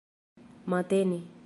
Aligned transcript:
matene 0.69 1.19